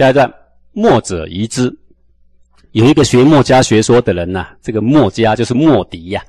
[0.00, 0.32] 下一段，
[0.72, 1.70] 墨者宜之。
[2.72, 6.24] 有一个学墨家学说的人呐，这个墨家就是墨翟呀。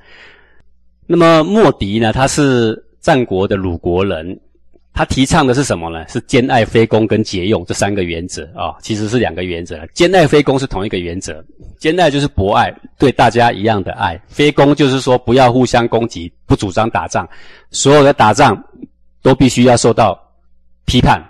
[1.06, 4.38] 那么墨翟呢，他是战国的鲁国人，
[4.92, 6.06] 他提倡的是什么呢？
[6.06, 9.86] 是兼爱非攻跟节用这三个原则啊，其实是两个原则。
[9.94, 11.42] 兼爱非攻是同一个原则，
[11.78, 17.26] 兼爱就是博爱，对大家一样的爱；非攻就是说不要互相攻击，不主张打仗，
[17.70, 18.62] 所有的打仗
[19.22, 20.14] 都必须要受到
[20.84, 21.22] 批判，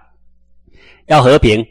[1.06, 1.64] 要和平，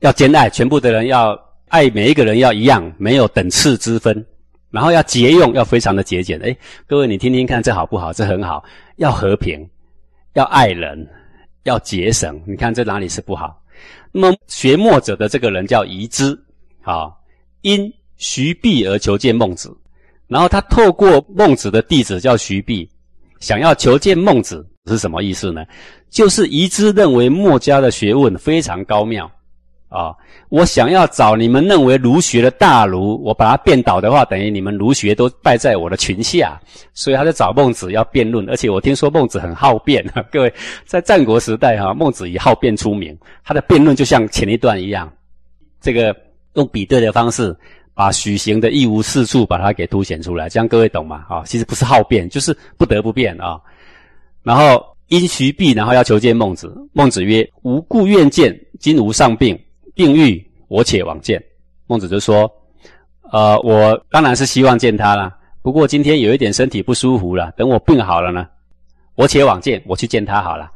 [0.00, 1.38] 要兼爱，全部的人要。
[1.70, 4.24] 爱每一个人要一样，没有等次之分，
[4.70, 6.40] 然后要节用，要非常的节俭。
[6.42, 8.10] 哎，各位你听听看，这好不好？
[8.10, 8.64] 这很好。
[8.96, 9.68] 要和平，
[10.32, 11.06] 要爱人，
[11.64, 12.40] 要节省。
[12.46, 13.62] 你看这哪里是不好？
[14.10, 16.34] 那么学墨者的这个人叫宜之，
[16.80, 17.12] 啊，
[17.60, 19.70] 因徐弼而求见孟子，
[20.26, 22.88] 然后他透过孟子的弟子叫徐弼，
[23.40, 25.66] 想要求见孟子是什么意思呢？
[26.08, 29.30] 就是宜之认为墨家的学问非常高妙。
[29.88, 30.14] 啊，
[30.50, 36.60] 我想要找你们认为儒学的大儒，我把他变倒的话，等于你们儒学都败在我的裙下。
[36.92, 40.04] 所以他在找孟子要辩论，而且我听说孟子很好辩。
[40.30, 40.52] 各位
[40.84, 45.10] 在战国时代哈，孟子以好辩出名，他的辩论就像前一段一样，
[45.80, 46.14] 这个
[46.54, 47.56] 用比对的方式，
[47.94, 51.24] 把许行的一无是处把它给凸显出来，这样各位懂吗？
[51.30, 53.58] 啊，其实不是好辩，就是不得不辩啊。
[54.42, 59.58] 然后因徐弼，然后要求见孟子，孟子曰：“吾故愿见，今无上病。”
[59.98, 61.42] 病愈，我且往见。
[61.88, 62.48] 孟子就说
[63.32, 65.36] ：“呃，我当然是希望见他了。
[65.60, 68.46] 不过今天有一点身体不舒服了，等我病好了呢，
[69.16, 70.70] 我且往见，我去见他好了。”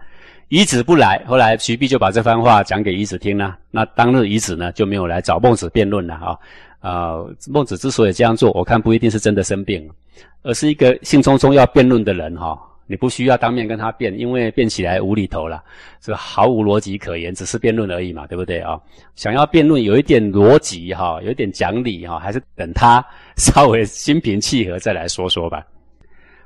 [0.51, 3.57] 乙子不来，后来徐弼就把这番话讲给乙子听了。
[3.71, 6.37] 那当日乙子呢就没有来找孟子辩论了啊。
[6.81, 9.89] 啊，孟子之所以这样做，我看不一定是真的生病，
[10.43, 12.59] 而是一个兴冲冲要辩论的人哈。
[12.93, 15.65] 你不需要当面跟他辩，因为辩起来无厘头了，
[15.99, 18.79] 这毫无逻辑可言，只是辩论而已嘛，对不对啊？
[19.17, 23.03] 想要辩论有一点逻辑哈，有一点讲理哈，还是等他
[23.39, 25.67] 稍微心平气和再来说说吧。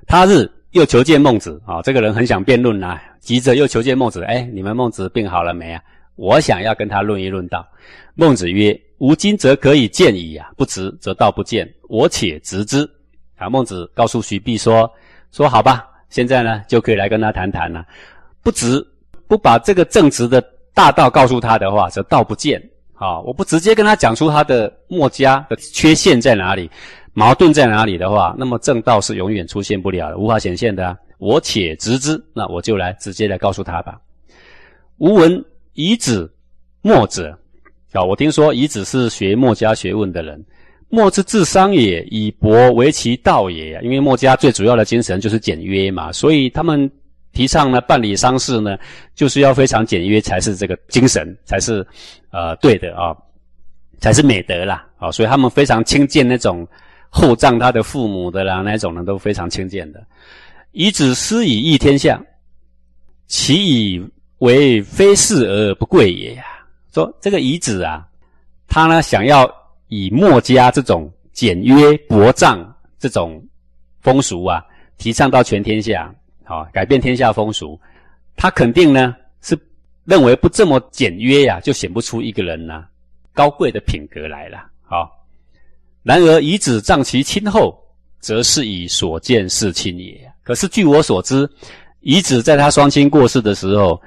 [0.07, 4.23] 他日又求见孟子啊，这个人很想辩论呐，急着又求见孟子。
[4.23, 5.83] 哎，你们孟子病好了没啊？
[6.15, 7.67] 我想要跟他论一论道。
[8.15, 12.89] 孟子曰：“吾今则可以见矣啊，不直则道不见，我且直之。”
[13.37, 14.89] 啊，孟子告诉徐弼说
[15.33, 17.85] ：“说好吧。”现在呢，就可以来跟他谈谈了。
[18.43, 18.85] 不直
[19.27, 22.63] 不把这个正直的大道告诉他的话，则道不见。
[22.95, 26.71] 啊，我不直接跟他讲出他的墨家的缺陷在哪里，
[27.13, 30.97] 矛盾在哪里的话，那么正道是永远出现不了的，无法显现的。
[31.19, 33.99] 我且直之，那我就来直接来告诉他吧。
[34.99, 36.33] 吾闻遗子
[36.81, 37.39] 墨者，
[37.93, 40.43] 啊，我听说遗子是学墨家学问的人。
[40.89, 43.79] 墨之治商也，以博为其道也。
[43.83, 46.89] 因为墨家最主要的精神就是简约嘛，所以他们
[47.33, 48.79] 提倡呢办理丧事呢，
[49.15, 51.85] 就是要非常简约才是这个精神，才是
[52.31, 53.15] 呃对的啊，
[53.99, 55.11] 才是美德啦啊。
[55.11, 56.67] 所以他们非常轻贱那种
[57.11, 60.01] 厚葬他的父母的啦，那种人都非常轻贱的。
[60.71, 62.23] 以子施以益天下，
[63.27, 64.09] 其以
[64.39, 66.45] 为非事而不贵也呀。
[66.95, 68.07] 说这个遗子啊，
[68.69, 69.53] 他呢想要。
[69.89, 73.43] 以墨家这种简约薄葬这种
[74.01, 74.65] 风俗啊，
[74.99, 76.13] 提倡到全天下，
[76.45, 77.79] 好改变天下风俗。
[78.37, 79.59] 他肯定呢是
[80.05, 82.85] 认为不这么简约呀，就显不出一个人呢
[83.33, 84.67] 高贵的品格来了。
[84.83, 85.11] 好，
[86.03, 87.79] 然而以子葬其亲后，
[88.21, 90.21] 则是以所见事亲也。
[90.43, 91.49] 可是据我所知，
[92.01, 94.01] 遗子在他双亲过世的时候，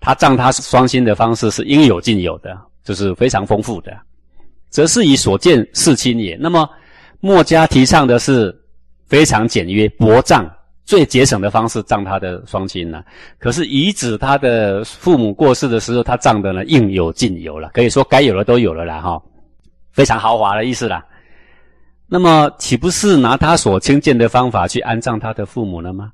[0.00, 3.96] 他葬他双亲的方式是应有尽有的，就是非常丰富的。
[4.70, 6.36] 则是以所见事亲也。
[6.40, 6.68] 那么，
[7.20, 8.56] 墨家提倡的是
[9.06, 10.48] 非常简约、薄葬，
[10.84, 13.02] 最节省的方式葬他的双亲呢。
[13.38, 19.20] 可是遗子他的父母过世的时候，他葬的呢应有尽有了，可以说该有的都有了啦，哈，
[19.92, 21.04] 非常豪华的意思啦。
[22.06, 26.10] 那么，岂不是拿他所亲见的方法去安葬他的父母了吗？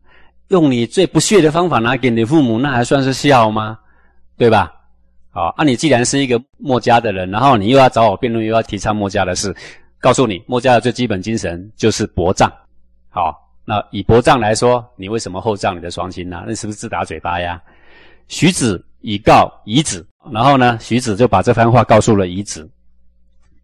[0.49, 3.79] 用你最不屑的方法拿给你父母，那还算是孝吗？
[4.39, 4.73] 对吧？
[5.37, 9.55] 好，那你既然是一个墨家的人，然后你又要找我辩论，又要提倡墨家的事，
[10.01, 12.51] 告诉你，墨家的最基本精神就是薄葬。
[13.11, 16.43] 好，那以薄葬来说，你为什么厚葬你的双亲呢？
[16.47, 17.63] 那是不是自打嘴巴呀？
[18.29, 22.67] 徐子以告夷子，然后呢，徐子就把这番话告诉了夷子。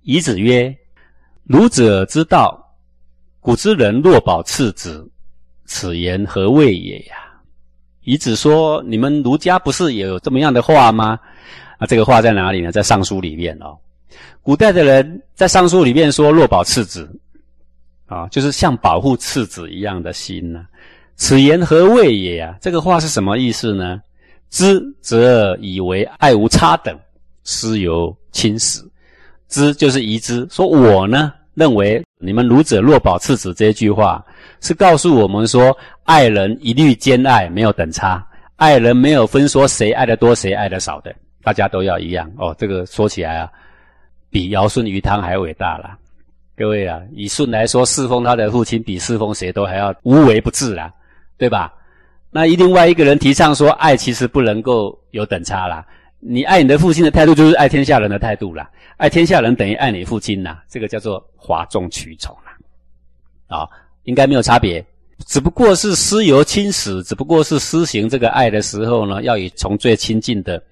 [0.02, 0.76] 夷子曰
[1.48, 2.62] ：“儒者之道，
[3.40, 5.10] 古之人若保次子，
[5.64, 7.16] 此言何谓也呀？”
[8.04, 11.18] 夷子说：“你们儒家不是也有这么样的话吗？”
[11.78, 12.70] 啊这个话在哪里呢？
[12.70, 13.76] 在《尚书》里面哦。
[14.42, 17.08] 古代的人在《尚书》里面说“若保次子”，
[18.06, 20.66] 啊，就是像保护次子一样的心呢。
[21.16, 22.56] 此言何谓也呀？
[22.60, 24.00] 这个话是什么意思呢？
[24.50, 26.98] 知则以为爱无差等，
[27.44, 28.82] 师由亲始，
[29.48, 30.46] 知就是疑之。
[30.50, 34.24] 说我呢认为你们儒者若保次子这句话，
[34.60, 38.26] 是告诉我们说，爱人一律兼爱，没有等差，
[38.56, 42.30] 爱人没有分说谁爱的多，谁爱的少的，大家都要一样。
[42.36, 43.50] 哦，这个说起来啊，
[44.30, 45.98] 比尧舜禹汤还伟大了。
[46.56, 50.92] 各位啊，以舜来说，侍奉他的父亲比侍奉谁都还要无微不至啦，
[51.38, 51.72] 对吧？
[52.30, 55.84] 那另外一个人提倡说，爱其实不能够有等差啦。
[56.18, 58.70] 你爱你的父亲的态度，就是爱天下人的态度啦。
[58.96, 63.58] 爱天下人等于爱你父亲呐，这个叫做哗众取宠啦。
[63.58, 63.68] 啊，
[64.04, 64.84] 应该没有差别，
[65.26, 70.62] 只不过是师由亲始，只不过是施行这个爱的时候呢，要以从最亲近的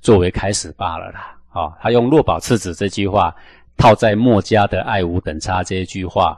[0.00, 1.36] 作为开始罢了啦。
[1.50, 3.34] 啊，他用若保次子这句话。
[3.80, 6.36] 套在墨家的“爱无等差”这一句话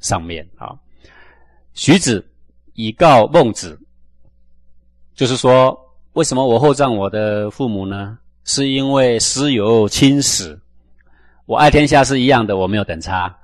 [0.00, 0.76] 上面啊，
[1.72, 2.22] 徐子
[2.74, 3.80] 以告孟子，
[5.14, 5.74] 就是说，
[6.12, 8.18] 为什么我厚葬我的父母呢？
[8.44, 10.60] 是因为师由亲始，
[11.46, 13.34] 我爱天下是一样的，我没有等差，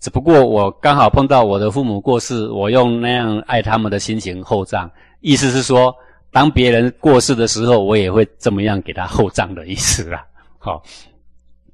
[0.00, 4.90] 只不过我刚好碰到我的父母过世，我用那样爱他们的心情厚葬。
[5.20, 5.94] 意思是说，
[6.30, 10.26] 当别人过世的时候，我也会这么样给他厚葬的意思啦。
[10.58, 10.82] 好。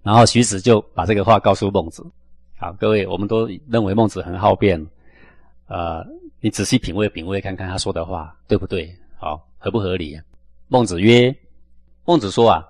[0.02, 2.04] 然后徐子就把这个话告诉孟子。
[2.58, 4.84] 好，各位，我们都认为孟子很好辩，
[5.68, 6.04] 呃，
[6.40, 8.92] 你仔细品味品味看看他说的话对不对？
[9.16, 10.18] 好，合不合理？
[10.66, 11.32] 孟子曰
[12.04, 12.64] ：“孟子说啊，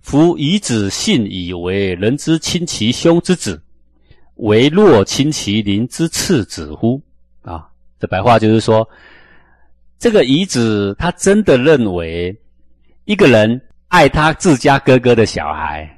[0.00, 3.60] 夫以子信以为人之亲其兄之子，
[4.36, 7.00] 为若亲其邻之次子乎？”
[7.42, 7.68] 啊，
[7.98, 8.88] 这白话就是说，
[9.98, 12.36] 这个遗子他真的认为
[13.04, 15.88] 一个人爱他自家哥哥的小孩。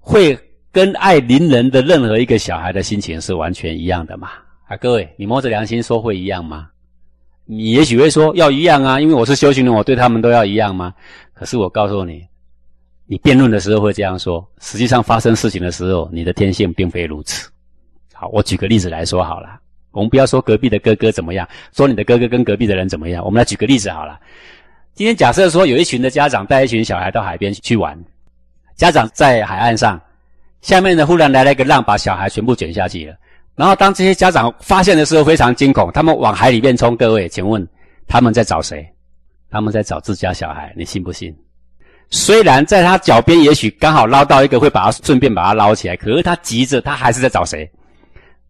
[0.00, 0.38] 会
[0.72, 4.30] 跟爱邻人的任何一个小孩的心情是完全一样的嘛？
[4.66, 6.70] 啊，各位，你摸着良心说会一样吗？
[7.44, 10.94] 你也许会说要一样啊，因为我是修行人，我对他们都要一样吗？
[11.34, 12.26] 可是我告诉你，
[13.10, 17.48] 你辩论的时候会这样说，实际上发生事情的时候，你的天性并非如此。
[18.12, 19.58] 好，我举个例子来说好了，
[19.92, 24.20] 我们不要说隔壁的哥哥怎么样，说你的哥哥跟隔壁的人怎么样，我们来举个例子好了。
[24.94, 27.98] 今天假设说有一群的家长带一群小孩到海边去玩。
[28.76, 29.98] 家长在海岸上，
[30.60, 33.16] 下面呢忽然来了一个浪，把小孩全部卷下去了。
[33.56, 36.94] 然后当这些家长发现的时候，非常惊恐，他们往海里面冲。
[36.94, 37.66] 各位，请问
[38.06, 38.86] 他们在找谁？
[39.50, 41.34] 他们在找自家小孩，你信不信？
[42.10, 47.70] 虽然在他脚边，也许刚好捞到一个，会把他顺便把他捞起来，可是他急着，他还是在找谁？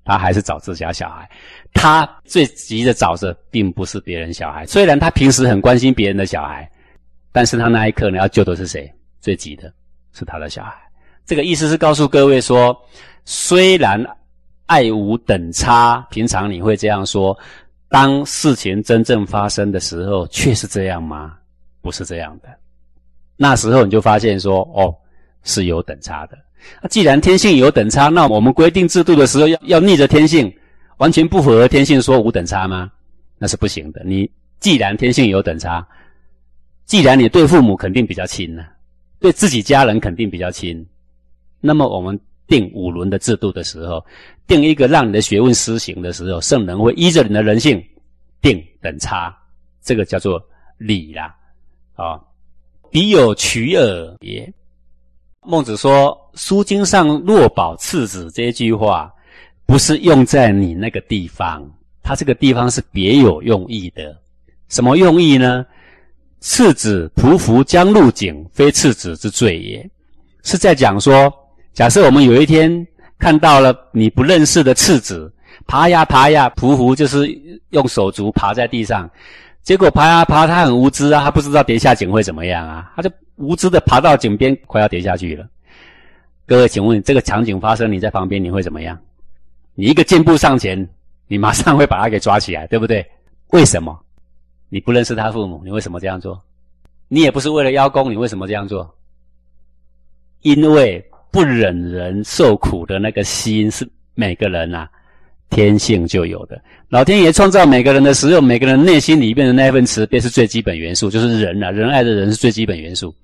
[0.05, 1.29] 他还是找自家小孩。
[1.75, 4.67] 他最急着找着，并不是别人小孩。
[4.67, 6.71] 虽然他平时很关心别人的小孩，
[7.33, 8.91] 但是他那一刻呢，要救的是谁？
[9.21, 9.73] 最急的。
[10.15, 10.75] 是他的小孩，
[11.27, 12.77] 这个意思是告诉各位说，
[13.25, 14.05] 虽然
[14.67, 17.39] 爱无等差，平常你会这样说，
[17.89, 21.37] 当事情真正发生的时候，却是这样吗？
[21.83, 22.49] 不是这样的。
[23.39, 24.95] 那时候你就发现说，哦，
[25.45, 26.37] 是有等差的。
[26.83, 30.55] 那既然天性有等差，那我们规定制度的时候要要逆着天性，
[30.99, 32.91] 完全不符合天性说无等差吗？
[33.39, 34.03] 那是不行的。
[34.05, 34.31] 你
[34.61, 35.87] 既然天性有等差，
[36.85, 38.65] 既然你对父母肯定比较亲呢。
[39.21, 40.85] 对自己家人肯定比较亲，
[41.61, 44.05] 那么我们定五伦的制度的时候，
[44.47, 47.85] 定一个让你的学问施行的时候，圣人会依着你的人性
[48.41, 49.37] 定等差，
[49.83, 50.41] 这个叫做
[50.77, 51.35] 礼啦。
[51.97, 52.21] 啊，
[52.91, 54.53] 彼有取耳也。
[55.43, 59.13] 孟子说《书经》上若保次子这句话，
[59.67, 61.67] 不是用在你那个地方，
[62.03, 64.17] 它这个地方是别有用意的。
[64.69, 65.65] 什么用意呢？
[66.41, 69.91] 次子匍匐将入井，非次子之罪也。
[70.45, 71.33] 是在讲说，
[71.73, 72.87] 假设我们有一天
[73.19, 75.33] 看到了你不认识的次子，
[75.67, 77.27] 爬呀爬呀，匍匐就是
[77.71, 79.11] 用手足爬在地上，
[79.63, 85.47] 结果爬呀爬，他很无知啊，他不知道跌下井会怎么样啊，他就无知的爬到井边，快要跌下去了。
[86.47, 88.99] 各位，请问这个场景发生，你在旁边你会怎么样？
[89.75, 90.89] 你一个箭步上前，
[91.27, 93.07] 你马上会把他给抓起来，对不对？
[93.51, 93.99] 为什么？
[94.71, 96.43] 你不认识他父母，你为什么这样做？
[97.09, 98.95] 你也不是为了邀功，你为什么这样做？
[100.43, 104.89] 因为不忍人受苦的那个心是每个人啊
[105.51, 106.61] 天性就有的。
[106.89, 113.15] 老天爷创造每个人的时候，每个人内心里面的那份慈悲是最基本元素，就是人啊，仁爱的人是最基本元素。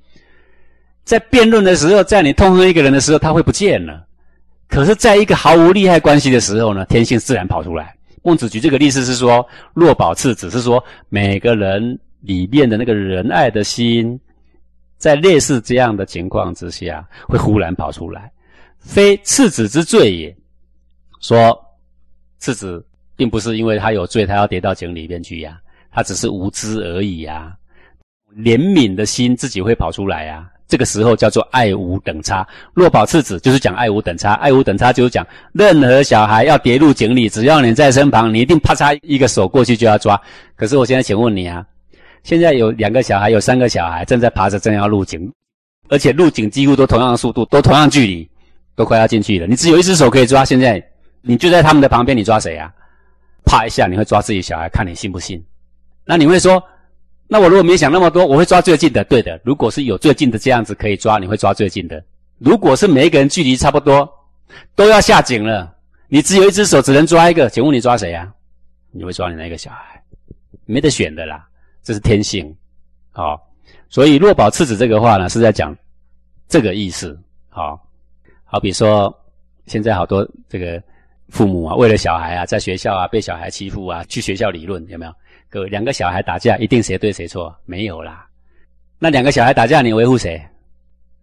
[1.05, 4.05] 在辩论的时候，在你痛恨一个人的时候，他会不见了。
[4.69, 7.95] 可是，在一个毫无利害关系的时候呢，天性自然跑出来。
[8.23, 14.19] 孟子举这个例子是说，若保次子，是说每个人里面的那个仁爱的心，
[14.97, 18.33] 在类似这样的情况之下，会忽然跑出来，
[18.79, 20.35] 非次子之罪也。
[21.21, 21.57] 说
[22.45, 22.85] 次子
[23.17, 25.57] 并不是因为他有罪，他要跌到井里面去呀，
[25.91, 27.57] 他只是无知而已呀。
[28.37, 32.47] 怜悯的心自己会跑出来呀，这个时候叫做爱无等差。
[32.75, 40.21] 若保次子就是讲爱无等差，爱无等差就是讲任何小孩要跌入井里，只要你在身旁，你一定啪嚓一个手过去就要抓。
[40.55, 41.65] 可是我现在请问你啊，
[42.25, 45.33] 现在有两个小孩，有三个小孩正在爬着正要入井，
[45.89, 48.29] 而且入井几乎都同样的速度，都同样距离，
[48.77, 49.47] 都快要进去了。
[49.47, 50.85] 你只有一只手可以抓，现在
[51.27, 52.73] 你就在他们的旁边，你抓谁啊？
[53.45, 55.43] 啪一下，你会抓自己小孩，看你信不信？
[56.05, 56.63] 那你会说？
[57.27, 59.03] 那我如果没想那么多，我会抓最近的。
[59.05, 62.03] 对的，如果是有最近的这样子可以抓，你会抓最近的。
[62.39, 64.09] 如果是每一个人距离差不多，
[64.75, 65.75] 都要下井了，
[66.09, 68.31] 你只有一只手，只能抓一个，请问你抓谁啊？
[68.91, 70.03] 你会抓你那个小孩？
[70.67, 71.47] 没得选的啦，
[71.83, 72.55] 这是天性。
[73.11, 73.41] 好，
[73.89, 75.75] 所以若宝次子这个话呢，是在讲
[76.49, 77.19] 这个意思。
[77.49, 77.81] 好，
[78.45, 79.13] 好比说
[79.67, 80.83] 现在好多这个
[81.29, 85.13] 父母啊，为了小孩啊，在学校啊被小孩欺负啊，去学校理论有没有？
[85.49, 87.55] 各位，两个小孩打架，一定谁对谁错？
[87.65, 88.27] 没有啦。
[88.99, 90.41] 那两个小孩打架，你维护谁？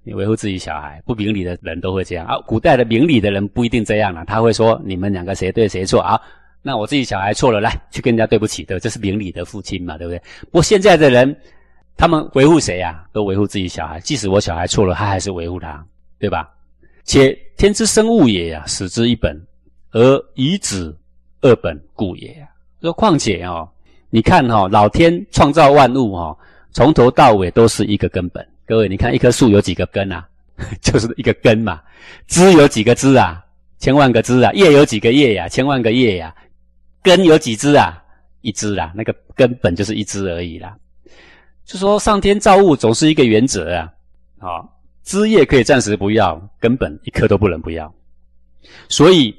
[0.04, 1.02] 你维护自己小孩。
[1.06, 2.38] 不明理的人都会这样啊。
[2.48, 6.20] 古代的明理的人不一定这样了，他会说你们两个谁对谁错啊？
[6.62, 10.20] 那我自己小孩错了，来去跟人家对不起对，这是明理的父亲嘛，对不对？
[10.46, 11.36] 不过现在的人，
[11.98, 13.04] 他们维护谁呀？
[13.12, 14.00] 都维护自己小孩。
[14.00, 15.84] 即使我小孩错了，他还是维护他，
[16.20, 16.50] 对吧？
[17.04, 19.36] 且天之生物也呀，使之一本，
[19.92, 20.98] 而以子
[21.42, 22.48] 二本故也。
[22.82, 23.68] 说况且哦。
[24.14, 26.38] 你看哈，老天创造万物哈，
[26.72, 28.46] 从头到尾都是一个根本。
[28.66, 30.28] 各位，你看一棵树有几个根啊？
[30.82, 31.82] 就是一个根嘛。
[32.28, 33.42] 枝有几个枝啊？
[33.80, 34.52] 千万个枝啊。
[34.52, 35.48] 叶有几个叶呀？
[35.48, 36.36] 千万个叶呀。
[37.02, 38.04] 根有几枝啊？
[38.42, 38.92] 一枝啦。
[38.94, 40.76] 那个根本就是一枝而已啦。
[41.64, 43.90] 就说上天造物总是一个原则啊。
[44.40, 47.94] 好，枝叶可以暂时不要，根本一颗都不能不要。
[48.90, 49.34] 所以，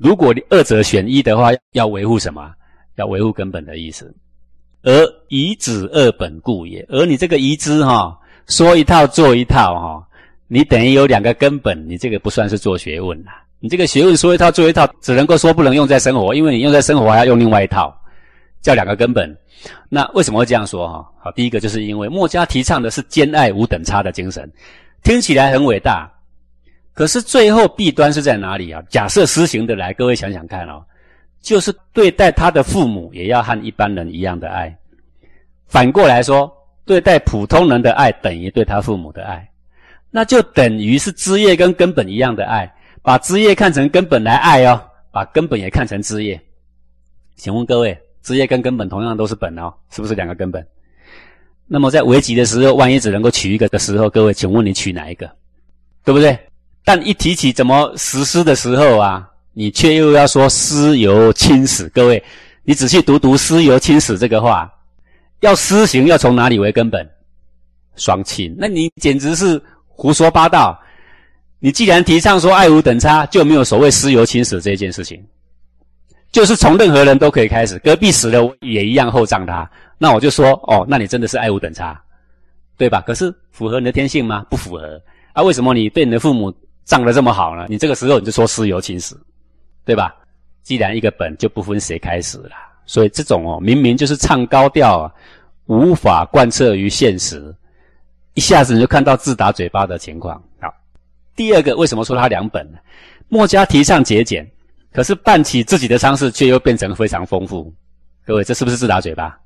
[0.00, 2.50] 如果你二者选一的话，要维护什么？
[2.96, 4.12] 要维护根本的意思，
[4.82, 4.90] 而
[5.28, 6.84] 遗子二本故也。
[6.88, 10.08] 而你这个遗之哈，说一套做一套哈，
[10.48, 13.44] 你等于有两个根本，你这个不算是做学问啦。
[13.58, 17.94] 你这个学问说一套做一套，只能够说不能用在生活，因为你用在生活还要用另外一套，
[18.62, 19.34] 叫两个根本。
[19.90, 21.06] 那为什么会这样说哈？
[21.22, 24.50] 好，第一个就是因为墨家提倡的是兼爱无等差的精神，
[25.02, 26.10] 听起来很伟大，
[27.00, 28.82] 可是最后弊端是在哪里啊？
[28.90, 30.84] 假设施行的来，各位想想看哦。
[31.40, 34.76] 就是对待他的父母，也要和一般人一样的爱。
[35.66, 36.52] 反过来说，
[36.84, 39.50] 对待普通人的爱等于对他父母的爱，
[40.10, 42.70] 那就等于是枝叶跟根本一样的爱。
[43.00, 44.78] 把枝叶看成根本来爱哦，
[45.10, 46.38] 把根本也看成枝叶。
[47.34, 50.62] 请问各位，枝叶跟根本同样都是本哦，是不是两个根本？
[51.66, 55.26] 那么在危急的时候，万一只能够取一个的时候，各位，请问你取哪一个？
[56.04, 56.38] 对不对？
[56.90, 59.24] 但一提起怎么实施的时候啊？
[59.52, 62.20] 你却又要说私有亲死，各位，
[62.64, 64.68] 你仔细读读“私有亲死”这个话，
[65.38, 67.08] 要施行要从哪里为根本？
[67.94, 70.76] 双亲，那你简直是胡说八道。
[71.60, 75.24] 你既然提倡说爱无等差，就没有所谓私有亲死这件事情，
[76.32, 79.70] 就是从任何人都可以开始，隔壁死了也一样厚葬他。
[79.96, 82.02] 那我就说，哦，那你真的是爱无等差，
[82.76, 83.00] 对吧？
[83.02, 84.44] 可是符合你的天性吗？
[84.50, 85.00] 不符合。
[85.34, 86.52] 啊，为什么你对你的父母
[86.90, 87.66] 葬的这么好呢？
[87.68, 89.16] 你这个时候你就说私有亲死？
[89.84, 90.12] 对吧？
[90.64, 92.50] 既然一个本就不分谁开始了，
[92.84, 95.14] 所以这种哦，明明就是唱高调啊，
[95.66, 97.54] 无法贯彻于现实，
[98.34, 100.42] 一下子你就看到自打嘴巴的情况。
[100.60, 100.74] 好，
[101.36, 102.78] 第二个为什么说他两本呢？
[103.28, 104.44] 墨家提倡节俭，
[104.92, 107.72] 可是办起自己的丧事却又变成非常丰富。
[108.26, 109.38] 各位，这是不是自打嘴巴？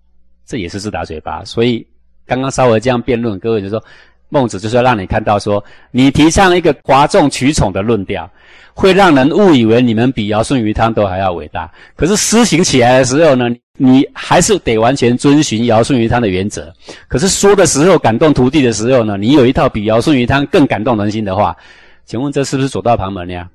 [0.47, 1.45] 这也是自打嘴巴。
[1.45, 1.87] 所以
[2.25, 3.85] 刚刚稍微这样辩论，各位就说
[4.29, 8.29] 孟子就是要让你看到说，你提倡一个哗众取宠的论调。
[8.77, 16.75] 会让人误以为你们比尧舜禹汤都还要伟大，可是施行起来的时候呢，你还是得完全遵循尧舜禹汤的原则。
[17.07, 21.57] 可是说的时候感动徒弟的时候呢，你有一套比尧舜禹汤更感动人心的话，
[22.05, 23.49] 请问这是不是走到旁门呀？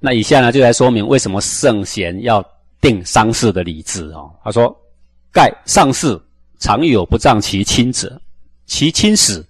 [0.00, 2.44] 那以下呢就来说明为什么圣贤要
[2.78, 4.30] 定丧事的礼制哦。
[4.44, 4.70] 他说
[5.32, 6.20] ：“盖丧事
[6.58, 8.20] 常有不葬其亲者，
[8.66, 9.42] 其亲死，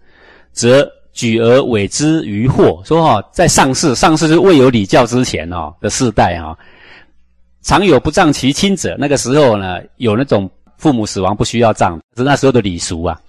[0.52, 6.56] 则。”举而委之于祸，说哈，在上世，上世是未有礼教之前哦的世代哈，
[7.62, 8.94] 常有不葬其亲者。
[8.96, 13.20] 那个时候呢，有那种父母死亡不需要葬，是那时候的礼俗啊。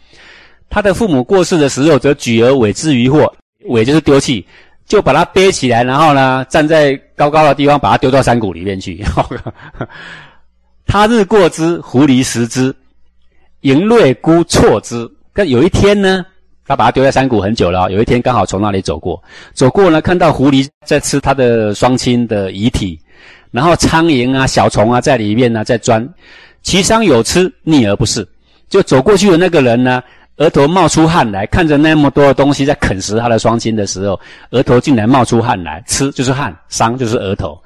[0.70, 3.34] 他的父母过世的时候，则举而委之于祸，
[3.66, 4.46] 委就是丢弃，
[4.86, 9.04] 就把他背起来，然后呢，站在高高的地方，把他丢到山谷里面去。
[10.86, 12.74] 他日过之，狐狸食之，
[13.62, 15.10] 盈瑞孤错之。
[15.34, 16.24] 但有一天呢？
[16.72, 19.22] 他把它丢在山谷很久了，有一天刚好从那里走过，
[19.54, 22.98] 走过呢，看到狐狸在吃他的双亲的遗体，
[23.52, 26.08] 然后苍蝇啊、小虫啊在里面呢在钻，
[26.62, 28.26] 其伤有吃，逆而不是。
[28.70, 30.02] 就走过去的那个人呢，
[30.38, 34.18] 额头冒出汗来，看着那么多的东西在啃食他的双亲的时候，
[34.52, 37.62] 额头竟然冒出汗来，吃就是汗，伤就是额头。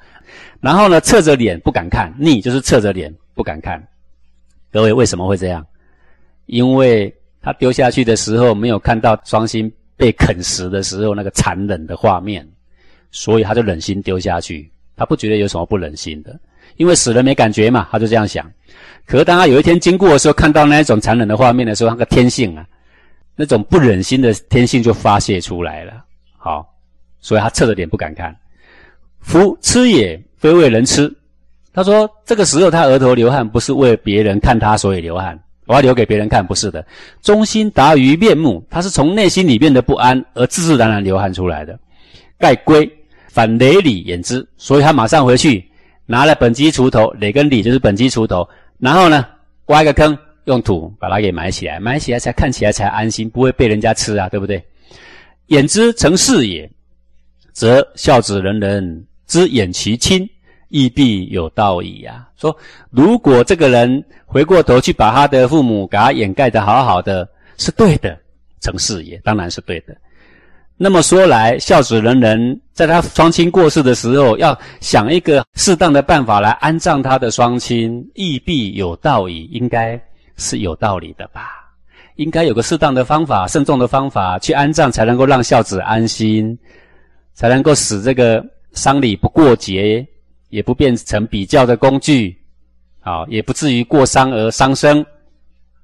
[0.60, 3.80] 然后呢，侧着脸不敢看，逆就是侧着脸不敢看。
[4.72, 5.64] 各位为什么会这样？
[6.46, 7.14] 因为
[7.46, 12.44] 他丢下去的时候没有看到双亲被啃食的时候那个残忍的画面，
[13.12, 14.68] 所以他就忍心丢下去。
[14.96, 16.36] 他不觉得有什么不忍心的，
[16.76, 18.50] 因为死了没感觉嘛，他就这样想。
[19.06, 22.66] 可是当他有一天经过的时候，看到那一种残忍的画面的时候，那个天性啊，
[23.36, 26.04] 那种不忍心的天性就发泄出来了。
[26.36, 26.68] 好，
[27.20, 28.36] 所以他侧着脸不敢看。
[29.20, 31.08] 夫吃也非为人吃。
[31.72, 36.84] 他说这个时候他额头流汗，不是为别人看他所以流汗，我要留给别人看，不是的。
[37.22, 41.78] 忠心达于面目，他是从内心里面的不安而自自然然流汗出来的。
[42.38, 42.90] 盖龟。
[43.28, 45.62] 反雷里掩之，所以他马上回去
[46.06, 49.26] 拿了本基锄头，雷跟里就是本基锄头，然后呢
[49.66, 54.64] 挖一个坑，用土把它给埋起来，埋起来才看起来才安心，不会被人家吃啊，对不对？
[55.48, 56.66] 掩之成事也，
[57.52, 60.26] 则孝子人人之掩其亲，
[60.76, 62.28] 亦必有道矣呀。
[62.36, 62.54] 说
[62.90, 68.18] 如果这个人回过头去把他的父母给他掩盖的好好的，是对的，
[68.60, 69.96] 成事也当然是对的。
[70.76, 79.98] 那么说来，孝子仁人在他双亲过世的时候，要想一个适当的办法来安葬他的双亲，亦必有道矣，应该
[80.36, 81.64] 是有道理的吧？
[82.16, 86.58] 应该有个适当的方法、慎重的方法去安葬，才能够让孝子安心，
[87.32, 90.06] 才能够使这个丧礼不过节，
[90.48, 92.36] 也不变成比较的工具，
[93.00, 95.04] 啊，也不至于过伤而伤身。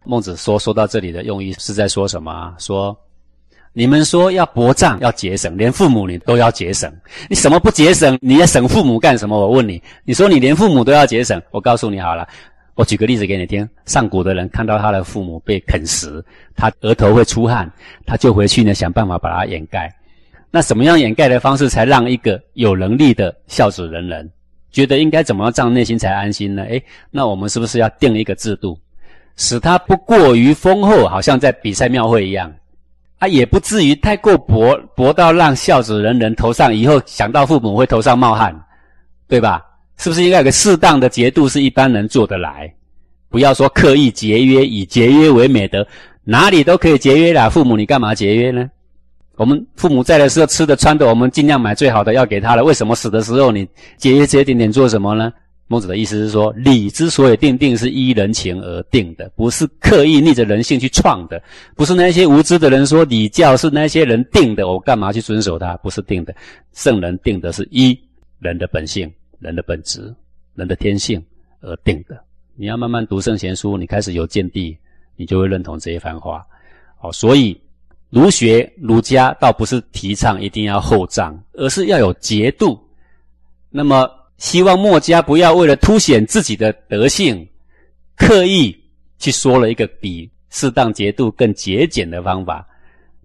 [0.04, 2.30] 孟子说说到这里的用意是在说什么？
[2.30, 2.96] 啊说。
[3.74, 6.92] 你们说要薄葬要节省，连父母你都要节省，
[7.30, 8.18] 你什么不节省？
[8.20, 9.34] 你要省父母干什么？
[9.34, 12.28] 我问你，你说你连父母都要节省，我告诉你好了，
[12.74, 13.66] 我举个例子给你听。
[13.86, 16.22] 上古的人看到他的父母被啃食，
[16.54, 17.72] 他额头会出汗，
[18.04, 19.90] 他就回去呢想办法把它掩盖。
[20.50, 24.30] 那什么样掩盖的方式才让一个有能力的孝子仁人
[24.72, 26.62] 觉得应该怎么样葬内心才安心呢？
[26.64, 28.76] 诶，那我们是不是要定一个制度，
[29.36, 32.52] 使他不过于丰厚，好像在比赛庙会一样？
[33.18, 38.52] 啊也不至于太过薄薄到让孝子人人头上以后想到父母会头上冒汗，
[39.28, 39.62] 对吧？
[39.98, 42.72] 是不是应该有个适当的节度是一般人做得来？
[43.28, 45.86] 不要说刻意节约，以节约为美德，
[46.24, 47.48] 哪里都可以节约啦。
[47.48, 48.68] 父母你干嘛节约呢？
[49.36, 52.62] 我们父母在的时候吃的穿的，我们尽量买最好的要给他了。
[52.62, 53.66] 为什么死的时候你
[53.96, 55.32] 节约这些点点做什么呢？
[55.68, 61.42] 孟子的意思是说，礼之所以定定，是依人情而定的，不是刻意逆着人性去创的，
[61.74, 65.74] 不是那些无知的人说礼教是那些人定的，我干嘛去遵守它？
[65.78, 66.34] 不是定的，
[66.74, 67.98] 圣人定的是依
[68.38, 70.14] 人的本性、人的本质、
[70.54, 71.24] 人的天性
[71.62, 72.22] 而定的。
[72.54, 74.76] 你要慢慢读圣贤书，你开始有见地，
[75.16, 76.44] 你就会认同这一番话。
[76.98, 77.58] 好，所以
[78.12, 82.78] 儒学、儒家倒不是提倡一定要厚葬，而是要有节度。
[83.68, 84.08] 那么。
[84.38, 87.46] 希望墨家不要为了凸显自己的德性，
[88.16, 88.76] 刻意
[89.20, 92.66] 去说了一个比适当节度更节俭的方法，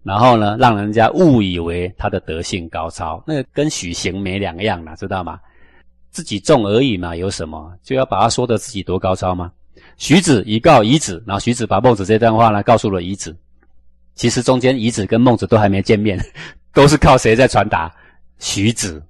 [0.03, 5.39] 然后呢，让人家误以为他的德性高超，那个跟许行没两样了，知道吗？
[6.11, 9.51] 自己重而已嘛，有什么就要把他说的自己多高超吗？
[9.97, 13.35] 徐子以告遗子，然后徐子把孟子这段话呢告诉了遗子，
[14.17, 16.19] 其实中间夷子跟孟子都还没见面，
[16.73, 17.89] 都是靠谁在传达？
[18.39, 19.01] 徐子。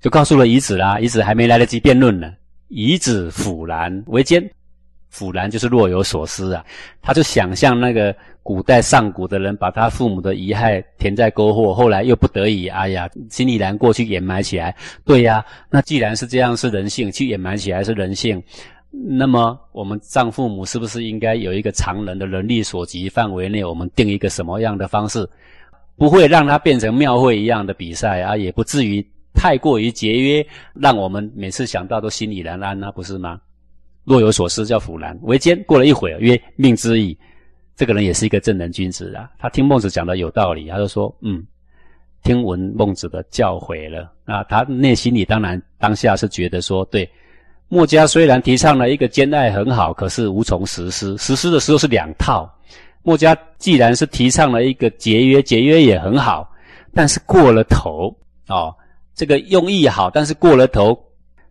[0.00, 2.30] 就告诉了夷子啦，夷子还没来得及辩论呢。
[2.68, 4.42] 夷子抚然为奸，
[5.10, 6.62] 抚然就是若有所思啊。
[7.00, 14.76] 他就想象那个古代上古的人，把他父母的遗骸填在沟壑，后来又不得已，哎呀，心里难过去掩埋起来。
[15.06, 18.42] 对呀，那既然是这样，是人性，去掩埋起来是人性。
[19.02, 25.28] 那么我们葬父母是不是应该有一个常人的能力所及范围内，我们定一个什么样的方式，
[25.96, 29.04] 不会让它变成庙会一样的比赛啊，也不至于。
[29.36, 33.40] 太过于节约，让我们每次想到都心里难安啊，不是吗？
[34.04, 35.60] 若有所思，叫腐兰为奸。
[35.64, 37.18] 过了一会儿，曰命之矣。
[37.74, 39.28] 这个人也是一个正人君子啊。
[39.36, 41.44] 他听孟子讲的有道理，他就说：“嗯，
[42.22, 47.10] 听闻孟子的教诲了。”那，他内心里当然当下是觉得说：“对，
[47.68, 51.16] 墨家虽然提倡了一个兼爱很好，可是无从实施。
[51.18, 52.48] 实施的时候是两套。
[53.02, 56.48] 墨家既然是提倡了一个节约，节约也很好，
[56.92, 58.14] 但是过了头
[58.48, 58.74] 哦。”
[59.14, 60.98] 这个用意好，但是过了头，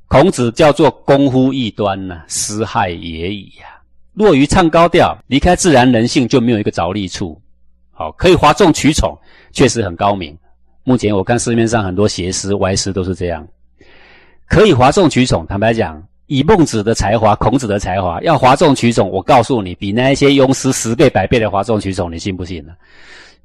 [0.09, 3.81] 孔子叫做功乎异端呢，失害也已呀。
[4.15, 7.41] 落于唱高调，离开自然人性，就没有一个着力处。
[7.91, 9.17] 好，可以哗众取宠，
[9.53, 10.37] 确实很高明。
[10.83, 13.47] 目前我看市面上很多邪诗歪诗都是这样，
[14.53, 15.43] 可以哗众取宠。
[15.47, 22.73] 坦白讲，以孟子的才华、孔子的才华，要哗众取宠，我告诉你，比那些庸师十倍、百倍的哗众取宠，你信不信呢？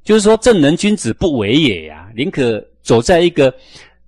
[0.03, 3.51] 就是说，正人君子不为也呀，宁可走在一个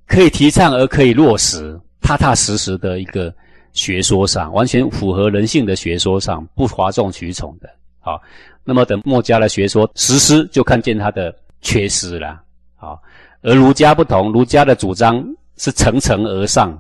[0.05, 3.33] 可以提倡而可以落实、踏踏实实的一个
[3.73, 7.67] 学说上，完全符合人性的学说上，不哗众取宠的。
[7.99, 8.21] 好，
[8.63, 12.39] 那么等墨家的学说实施，就看见他的缺失了。
[12.75, 13.01] 好，
[13.41, 16.79] 而儒家不同，儒家的主张是层层而上。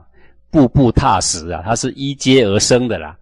[0.51, 3.17] 步步踏实啊，它是依阶而生的啦，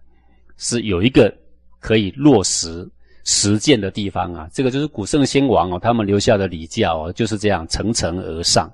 [0.57, 1.31] 是有一个
[1.79, 2.89] 可以落实
[3.23, 4.49] 实践的地方啊。
[4.51, 8.69] 这个就是古圣先王哦，他们留下的礼教哦，就是这样层层而上。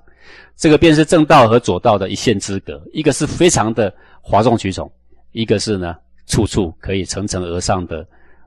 [0.56, 4.90] 这个便是正道和左道的一线之隔，一个是非常的哗众取宠，
[5.32, 5.94] 一个是呢
[6.26, 8.04] 处处可以层层而上的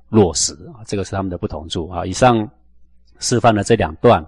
[0.10, 0.82] 落实啊。
[0.88, 2.04] 这个是他们的不同处啊。
[2.06, 2.50] 以上
[3.20, 4.26] 示范了这两段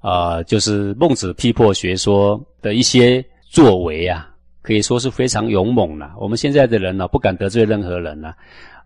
[0.00, 4.31] 啊，就是孟子批破学说的一些作为啊。
[4.62, 6.12] 可以说是非常勇猛了。
[6.18, 8.34] 我们现在的人呢，不敢得罪任何人了，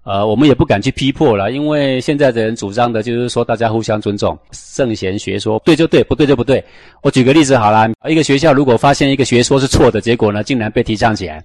[0.04, 6.64] 呃，我们也不敢去批破了，因为现在的人主张的就是说大家互相尊重，圣贤学说对就对，不对就不对。
[7.02, 11.44] 我举个例子好了，一个学校如果发现一个学说是错的，结果呢竟然被提倡起来，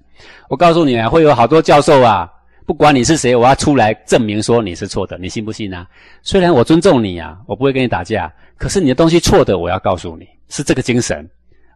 [0.49, 2.29] 我告诉你啊，会有好多教授啊，
[2.65, 5.87] 不管你是谁，我要出来证明说你是错的，你信不信啊？
[6.21, 11.27] 虽然我尊重你啊，我不会跟你打架，可是你的东西错的，我要告诉你是这个精神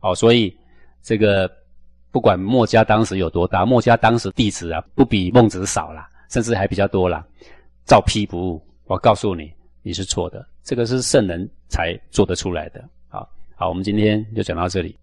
[0.02, 0.56] 哦，所以
[1.04, 1.50] 这个。
[2.16, 7.22] 不管墨家当时有多大，墨家当时弟子啊，不比孟子少啦，甚至还比较多啦。
[7.86, 9.52] 照批不误，我告诉你，
[9.82, 10.48] 你是错的。
[10.64, 12.82] 这个是圣人才做得出来的。
[13.10, 14.98] 好，好，我们今天就讲到这里。